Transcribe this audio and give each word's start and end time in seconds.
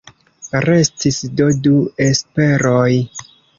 Restis 0.67 1.19
do 1.41 1.51
du 1.69 1.75
esperoj. 2.09 2.91